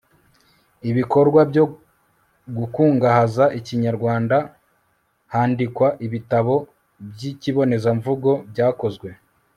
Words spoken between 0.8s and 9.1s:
ibikorwa byo gukungahaza ikinyarwanda handikwa ibitabo by'ikibonezamvugo byakozwe